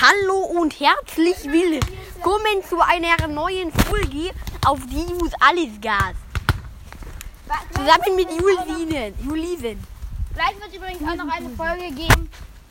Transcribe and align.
Hallo 0.00 0.44
und 0.60 0.78
herzlich 0.78 1.34
willkommen 1.42 2.62
zu 2.68 2.78
einer 2.80 3.26
neuen 3.26 3.72
Folge 3.72 4.30
auf 4.64 4.78
Dius 4.86 5.32
Alles 5.40 5.80
Gas. 5.80 6.14
Zusammen 7.74 8.14
mit 8.14 8.28
Julinen. 8.30 9.12
Julisen. 9.24 9.84
Gleich 10.34 10.54
wird 10.60 10.76
übrigens 10.76 11.02
auch 11.02 11.16
noch 11.16 11.34
eine 11.34 11.50
Folge 11.50 11.90
geben 11.90 12.30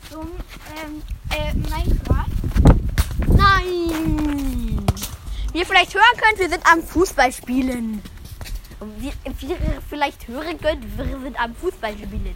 zum 0.09 0.31
ähm, 0.85 1.03
äh, 1.31 1.53
Minecraft. 1.53 2.31
Nein! 3.35 4.85
Wie 5.51 5.59
ihr 5.59 5.65
vielleicht 5.65 5.95
hören 5.95 6.21
könnt, 6.21 6.39
wir 6.39 6.49
sind 6.49 6.65
am 6.71 6.81
Fußballspielen. 6.81 8.01
Wie, 8.99 9.07
ihr 9.07 9.81
vielleicht 9.89 10.29
hören 10.29 10.57
könnt, 10.61 10.97
wir 10.97 11.19
sind 11.19 11.37
am 11.37 11.53
Fußballspielen. 11.55 12.35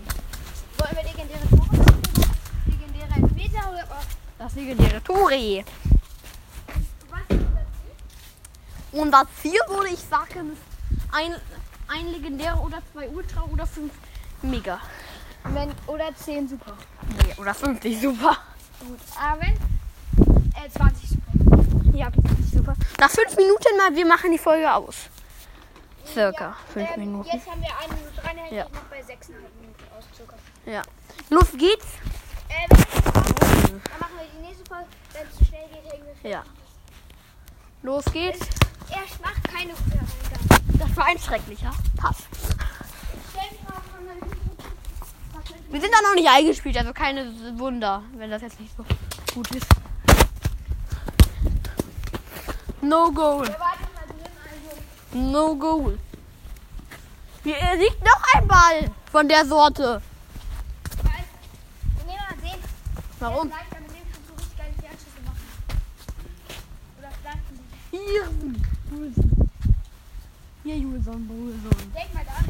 Wollen 0.77 0.95
wir 0.95 1.03
legendäre 1.03 1.49
Tore 1.49 1.77
machen? 1.77 2.01
Legendäre 2.65 3.21
Elfmeter 3.21 3.71
oder? 3.71 3.81
Das 4.41 4.55
legendäre 4.55 4.99
das? 5.05 5.65
Und 8.91 9.11
das 9.11 9.27
hier 9.43 9.61
würde 9.67 9.89
ich 9.89 9.99
sagen, 9.99 10.57
ein, 11.11 11.35
ein 11.87 12.07
legendärer 12.11 12.63
oder 12.63 12.79
zwei 12.91 13.07
Ultra 13.09 13.43
oder 13.43 13.67
fünf 13.67 13.93
Mega. 14.41 14.79
Wenn, 15.43 15.71
oder 15.85 16.15
10 16.15 16.49
super. 16.49 16.73
Nee, 17.17 17.35
oder 17.39 17.53
50 17.53 18.01
super. 18.01 18.37
Gut. 18.79 18.99
Aber 19.19 19.41
wenn? 19.41 19.53
Äh, 19.53 20.69
20 20.75 21.09
super. 21.09 21.97
Ja, 21.97 22.09
50 22.11 22.51
super. 22.51 22.73
Nach 22.99 23.09
fünf 23.09 23.35
Minuten 23.35 23.77
mal, 23.77 23.95
wir 23.95 24.05
machen 24.07 24.31
die 24.31 24.39
Folge 24.39 24.73
aus. 24.73 24.95
Circa 26.11 26.43
Ja, 26.45 26.57
fünf 26.73 26.89
ähm, 26.95 26.99
Minuten. 26.99 27.29
Jetzt 27.31 27.47
haben 27.47 27.61
wir 27.61 27.69
eine 27.77 27.93
Minute 27.93 28.21
dran, 28.21 28.37
Ja. 28.49 28.63
noch 28.63 28.81
bei 28.89 29.01
6,5 29.01 29.29
Minuten 29.59 29.83
aus 29.95 30.05
circa. 30.15 30.35
Ja. 30.65 30.81
Los 31.29 31.51
geht's. 31.55 31.85
Äh, 32.49 33.40
dann 33.79 33.99
machen 33.99 34.13
wir 34.17 34.27
die 34.35 34.47
nächste 34.47 34.65
Folge. 34.65 34.87
Wenn 35.13 35.27
es 35.27 35.37
zu 35.37 35.45
schnell 35.45 35.67
geht, 35.69 35.91
hängen 35.91 36.05
wir 36.21 36.29
Ja. 36.31 36.43
Los 37.83 38.05
geht's. 38.05 38.39
Er 38.89 38.99
macht 39.21 39.43
keine 39.43 39.71
Eingabe. 39.71 40.77
Das 40.77 40.97
war 40.97 41.05
ein 41.05 41.19
schrecklicher 41.19 41.71
Pass. 41.97 42.17
Wir 45.69 45.79
sind 45.79 45.93
da 45.93 46.01
noch 46.01 46.15
nicht 46.15 46.29
eingespielt, 46.29 46.77
also 46.77 46.91
keine 46.91 47.33
Wunder, 47.57 48.03
wenn 48.17 48.29
das 48.29 48.41
jetzt 48.41 48.59
nicht 48.59 48.75
so 48.75 48.85
gut 49.33 49.49
ist. 49.51 49.67
No 52.81 53.11
goal. 53.11 53.47
Also. 53.47 53.57
No 55.13 55.55
goal. 55.55 55.97
Hier 57.43 57.55
liegt 57.77 58.03
noch 58.03 58.21
ein 58.35 58.47
Ball 58.47 58.91
von 59.11 59.27
der 59.29 59.45
Sorte. 59.45 60.01
Weiß. 61.03 61.13
Wir 61.97 62.05
nehmen 62.05 62.19
mal 62.29 62.35
den. 62.37 62.59
Warum? 62.59 62.59
Der 62.59 62.59
ist 62.59 62.59
leicht, 62.59 62.59
aber 62.59 62.59
mit 62.59 62.59
dem 62.59 62.59
kannst 62.59 62.59
du 62.59 62.59
richtig 62.59 62.59
geile 62.59 62.59
Fernschüsse 62.59 62.59
machen. 62.61 62.99
Oder 62.99 63.10
Flanken. 63.21 63.51
Hier. 67.91 68.27
Julson. 68.89 69.49
Hier, 70.63 70.77
Julson, 70.77 71.27
Julson. 71.29 71.91
Denk 71.93 72.13
mal 72.13 72.25
da 72.25 72.31
an. 72.31 72.45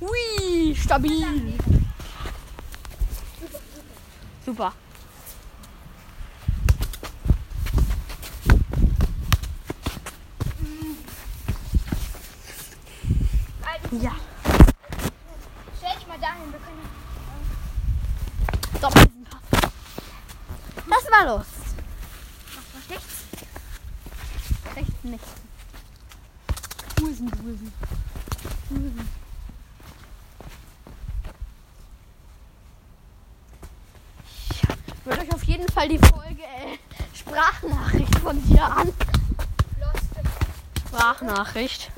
Hui, 0.00 0.74
stabil. 0.74 1.54
Super. 4.44 4.64
Also, 4.64 4.83
Ja. 14.00 14.10
stell 15.78 15.96
dich 15.96 16.06
mal 16.08 16.18
dahin. 16.18 16.50
Wir 16.50 16.58
können. 16.58 16.88
Doppelpass. 18.80 19.40
Das 20.88 21.10
war 21.10 21.36
los. 21.36 21.46
Was 22.74 22.90
rechts? 22.90 23.14
Rechts 24.74 25.04
nicht. 25.04 25.24
Husen, 27.00 27.30
Husen. 27.30 27.72
Husen. 28.70 29.08
Ich 34.48 35.06
würde 35.06 35.20
euch 35.20 35.32
auf 35.34 35.44
jeden 35.44 35.68
Fall 35.68 35.88
die 35.88 35.98
Folge 35.98 36.42
äh, 36.42 36.78
Sprachnachricht 37.14 38.18
von 38.18 38.42
dir 38.44 38.64
an. 38.64 38.92
Sprachnachricht. 40.88 41.92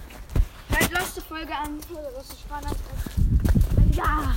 Folge 1.28 1.54
an. 1.54 1.78
Oder 1.91 2.10
Loste 2.12 2.37
Spannend. 2.37 2.76
Ja. 3.92 4.34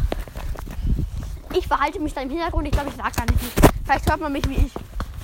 Ich 1.53 1.67
verhalte 1.67 1.99
mich 1.99 2.13
da 2.13 2.21
im 2.21 2.29
Hintergrund. 2.29 2.67
Ich 2.67 2.73
glaube, 2.73 2.89
ich 2.89 2.95
sag 2.95 3.15
gar 3.15 3.25
nicht 3.25 3.39
viel. 3.39 3.69
Vielleicht 3.83 4.09
hört 4.09 4.21
man 4.21 4.31
mich 4.31 4.47
wie 4.47 4.55
ich 4.55 4.73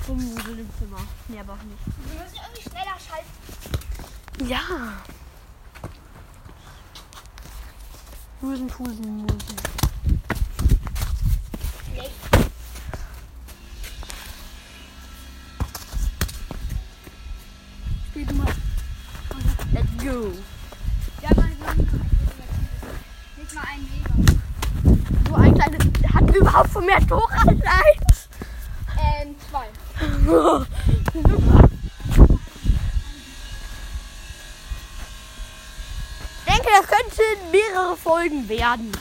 rumwusel 0.08 0.60
im 0.60 0.70
Zimmer. 0.78 1.00
Nee, 1.28 1.40
aber 1.40 1.54
auch 1.54 1.64
nicht. 1.64 1.80
Wir 1.86 2.22
müssen 2.22 2.36
irgendwie 2.44 2.70
schneller 2.70 2.96
schalten. 3.00 4.50
Ja. 4.50 4.60
Husen, 8.42 8.72
Husen, 8.78 9.24
Husen. 9.24 9.85
Überhaupt 26.36 26.70
von 26.70 26.86
mehr 26.86 27.06
Tore 27.08 27.32
als 27.32 27.48
eins? 27.48 28.30
Ähm, 28.98 29.36
zwei. 29.50 29.68
Ich 36.46 36.54
denke, 36.54 36.70
das 36.78 36.88
könnten 36.88 37.52
mehrere 37.52 37.98
Folgen 37.98 38.48
werden. 38.50 38.92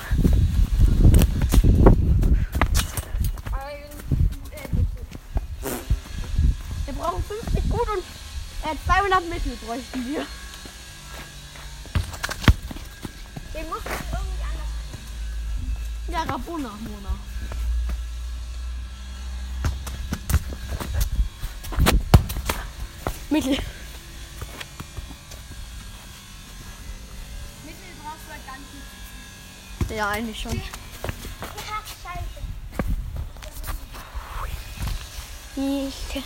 Wir 6.87 6.95
brauchen 6.95 7.25
50 7.25 7.71
gut 7.71 7.89
und 7.89 8.05
äh, 8.71 8.77
200 8.87 9.29
Mittel 9.29 9.57
bräuchten 9.67 10.07
wir. 10.07 10.27
Den 13.55 13.69
muss. 13.69 14.04
Ja, 16.15 16.23
Rabona, 16.23 16.69
Mona. 16.69 17.19
Mittel. 23.31 23.51
Mittel 27.65 27.91
brauchst 28.01 28.27
du 28.29 28.33
halt 28.33 28.47
ganz 28.47 28.61
nicht. 29.81 29.91
Ja, 29.91 30.09
eigentlich 30.11 30.41
schon. 30.41 30.63
Ich. 35.57 36.23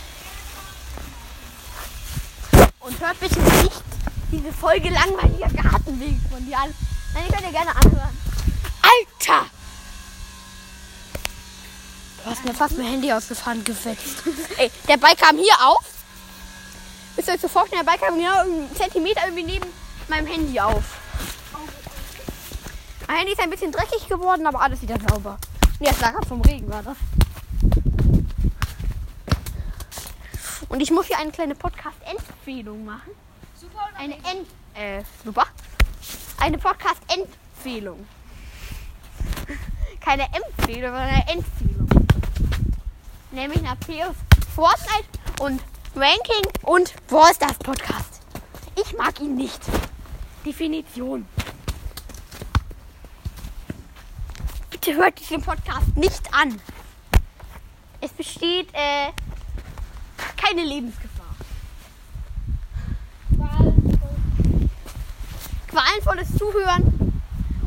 Und 2.79 2.99
hört 2.99 3.19
bitte 3.19 3.39
nicht 3.39 3.83
diese 4.31 4.53
Folge 4.53 4.89
langweiliger 4.89 5.49
Gartenweg 5.49 6.19
von 6.31 6.45
dir 6.45 6.59
an. 6.59 6.75
Nein, 7.15 7.23
ihr 7.27 7.33
könnt 7.33 7.47
ihr 7.47 7.51
gerne 7.51 7.75
anhören. 7.75 8.17
Alter! 8.83 9.58
Du 12.29 12.35
hast 12.35 12.45
mir 12.45 12.53
fast 12.53 12.77
mein 12.77 12.85
Handy 12.85 13.11
ausgefahren 13.11 13.63
gefetzt. 13.63 14.21
Ey, 14.59 14.69
der 14.87 14.97
Ball 14.97 15.15
kam 15.15 15.35
hier 15.35 15.55
auf. 15.65 15.83
Müsst 17.15 17.27
ihr 17.27 17.33
euch 17.33 17.41
so 17.41 17.47
vorstellen, 17.47 17.83
der 17.83 17.91
Ball 17.91 17.97
kam 17.97 18.19
genau 18.19 18.41
einen 18.41 18.75
Zentimeter 18.75 19.21
irgendwie 19.25 19.45
neben 19.45 19.67
meinem 20.09 20.27
Handy 20.27 20.59
auf. 20.59 20.83
Mein 23.07 23.17
Handy 23.17 23.31
ist 23.31 23.41
ein 23.41 23.49
bisschen 23.49 23.71
dreckig 23.71 24.07
geworden, 24.07 24.45
aber 24.45 24.61
alles 24.61 24.79
wieder 24.83 24.97
sauber. 25.09 25.39
Nee, 25.79 25.87
das 25.87 25.99
lag 26.01 26.23
vom 26.27 26.41
Regen, 26.41 26.69
war 26.69 26.83
das. 26.83 26.97
Und 30.69 30.81
ich 30.81 30.91
muss 30.91 31.07
hier 31.07 31.17
eine 31.17 31.31
kleine 31.31 31.55
Podcast-Empfehlung 31.55 32.85
machen. 32.85 33.09
Super 33.59 33.89
Eine 33.97 34.13
End 34.13 34.47
äh, 34.75 35.01
super. 35.25 35.47
Eine 36.39 36.59
Podcast-Empfehlung. 36.59 38.07
Keine 39.99 40.25
Empfehlung, 40.25 40.91
sondern 40.91 41.09
eine 41.09 41.27
Empfehlung. 41.27 41.68
Nämlich 43.31 43.61
nach 43.61 43.79
PS 43.79 44.15
Fortnite 44.55 45.07
und 45.39 45.61
Ranking 45.95 46.51
und 46.63 46.93
Brawl 47.07 47.33
Stars 47.33 47.57
Podcast. 47.59 48.21
Ich 48.75 48.97
mag 48.97 49.19
ihn 49.19 49.35
nicht. 49.35 49.59
Definition. 50.45 51.25
Bitte 54.71 54.95
hört 54.95 55.19
diesen 55.19 55.41
Podcast 55.41 55.95
nicht 55.95 56.33
an. 56.33 56.59
Es 58.01 58.11
besteht 58.11 58.69
äh, 58.73 59.11
keine 60.37 60.63
Lebensgefahr. 60.63 61.35
Wahl? 63.31 63.73
qualvolles 65.67 66.35
Zuhören 66.37 67.21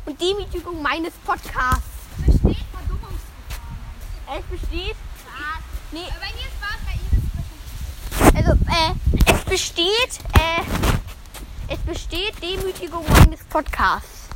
und 0.06 0.20
Demütigung 0.20 0.82
meines 0.82 1.12
Podcasts. 1.24 1.82
Besteht 2.26 2.64
Verdummungsgefahr. 2.72 4.38
Es 4.38 4.60
besteht. 4.60 4.96
Nee, 5.92 6.00
Aber 6.08 6.20
bei 6.20 6.32
mir 6.32 6.46
ist 6.48 6.56
Spaß, 6.56 6.80
bei 6.86 6.94
ihm 6.94 7.06
ist 7.18 7.28
es 8.20 8.46
also, 8.46 8.52
äh, 8.70 9.34
es 9.34 9.44
besteht, 9.44 10.20
äh, 10.32 10.62
es 11.68 11.78
besteht 11.80 12.42
Demütigung 12.42 13.04
meines 13.10 13.44
Podcasts. 13.44 14.28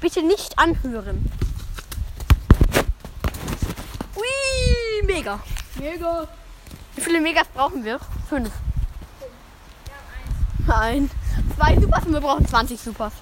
Bitte 0.00 0.22
nicht 0.22 0.58
anhören. 0.58 1.30
Ui, 4.16 5.06
mega. 5.06 5.38
Mega. 5.76 6.26
Wie 6.96 7.00
viele 7.00 7.20
Megas 7.20 7.46
brauchen 7.54 7.84
wir? 7.84 8.00
Fünf. 8.28 8.50
Wir 9.84 9.94
haben 9.94 10.88
eins. 10.98 11.08
Nein. 11.08 11.10
Zwei 11.56 11.80
Supers 11.80 12.04
und 12.06 12.12
wir 12.14 12.20
brauchen 12.20 12.48
20 12.48 12.80
Supers. 12.80 13.12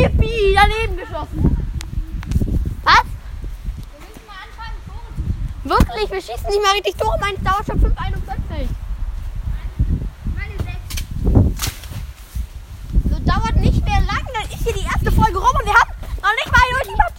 Yippie, 0.00 0.54
daneben 0.54 0.96
geschossen. 0.96 1.56
Was? 2.84 3.04
Wir 3.04 4.00
müssen 4.00 4.24
mal 4.26 4.40
anfangen, 4.48 4.78
Tore 4.88 5.08
zu 5.14 5.20
schießen. 5.20 5.64
Wirklich, 5.64 6.10
wir 6.10 6.22
schießen 6.22 6.48
nicht 6.48 6.62
mal 6.62 6.72
richtig 6.72 6.96
Tore. 6.96 7.18
Mein 7.20 7.36
dauert 7.44 7.66
schon 7.66 7.80
5,41. 7.80 8.68
Meine 10.34 10.56
sechs. 10.64 10.88
So 13.10 13.16
dauert 13.20 13.56
nicht 13.56 13.84
mehr 13.84 14.00
lang, 14.00 14.24
dann 14.32 14.44
ist 14.50 14.62
hier 14.64 14.72
die 14.72 14.86
erste 14.88 15.12
Folge 15.12 15.38
rum 15.38 15.54
und 15.54 15.66
wir 15.66 15.74
haben 15.74 15.90
noch 16.22 16.32
nicht 16.32 16.50
mal 16.50 16.62
ein 16.64 16.74
Ultimate. 16.80 17.14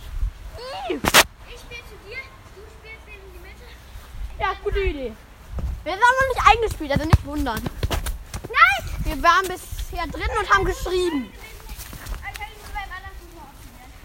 Ih. 0.57 0.99
Ich 1.53 1.59
spiele 1.61 1.83
zu 1.85 1.95
dir, 2.09 2.17
du 2.55 2.61
spielst 2.81 3.05
in 3.05 3.21
die 3.31 3.41
Mitte. 3.45 3.67
Ja, 4.39 4.55
gute 4.63 4.79
Idee. 4.79 5.13
Wir 5.83 5.93
sind 5.93 6.01
auch 6.03 6.17
noch 6.17 6.29
nicht 6.33 6.43
eingespielt, 6.49 6.91
also 6.91 7.05
nicht 7.05 7.25
wundern. 7.25 7.61
Nein! 8.49 8.81
Wir 9.03 9.21
waren 9.21 9.45
bisher 9.47 10.07
drin 10.07 10.31
und 10.39 10.49
haben 10.49 10.65
geschrieben. 10.65 11.31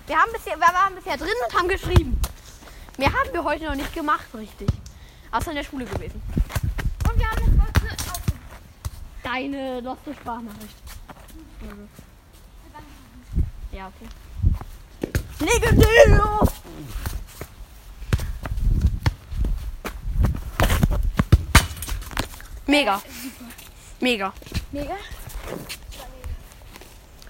Wir, 0.06 0.16
haben 0.16 0.32
bisher, 0.32 0.56
wir 0.56 0.60
waren 0.60 0.94
bisher 0.94 1.16
drin 1.16 1.34
und 1.46 1.58
haben 1.58 1.68
geschrieben. 1.68 2.20
Mehr 2.96 3.12
haben 3.12 3.32
wir 3.32 3.42
heute 3.42 3.64
noch 3.64 3.74
nicht 3.74 3.92
gemacht, 3.92 4.26
richtig. 4.34 4.68
Außer 5.32 5.50
in 5.50 5.56
der 5.56 5.64
Schule 5.64 5.84
gewesen. 5.84 6.22
Und 7.08 7.18
wir 7.18 7.28
haben 7.28 7.42
eine 7.42 7.56
kurze 7.56 7.92
Aufnahme. 7.92 8.20
Deine 9.24 9.80
loste 9.80 10.14
Sprachnachricht. 10.14 10.76
Ja, 13.72 13.88
okay. 13.88 14.08
Legendär! 15.40 16.48
Mega. 22.66 23.02
Mega. 24.00 24.32
Mega. 24.72 24.96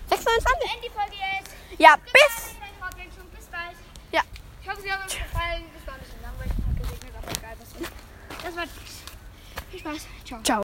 26? 0.09 0.45
Beenden 0.59 0.83
die 0.83 0.91
Folge 0.91 1.17
jetzt. 1.17 1.51
Ja. 1.79 1.97
Bis 2.13 2.46